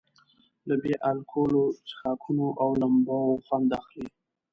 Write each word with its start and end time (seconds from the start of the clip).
له 0.67 0.75
بې 0.83 0.93
الکولي 1.09 1.63
څښاکونو 1.87 2.47
او 2.61 2.69
لمباوو 2.81 3.41
خوند 3.45 3.69
اخلي. 3.79 4.07